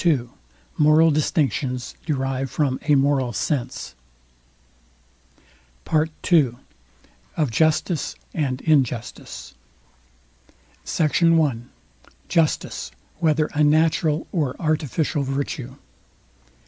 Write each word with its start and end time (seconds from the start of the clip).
II 0.03 0.29
MORAL 0.79 1.11
DISTINCTIONS 1.11 1.93
DERIVED 2.07 2.49
FROM 2.49 2.79
A 2.87 2.95
MORAL 2.95 3.33
SENSE 3.33 3.93
PART 5.85 6.09
II 6.33 6.53
OF 7.37 7.51
JUSTICE 7.51 8.15
AND 8.33 8.61
INJUSTICE 8.61 9.53
SECT. 10.83 11.21
I 11.21 11.57
JUSTICE, 12.29 12.89
WHETHER 13.19 13.45
A 13.53 13.63
NATURAL 13.63 14.25
OR 14.31 14.55
ARTIFICIAL 14.59 15.21
VIRTUE? 15.21 15.75